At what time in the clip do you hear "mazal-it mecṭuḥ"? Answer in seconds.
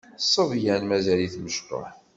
0.89-1.91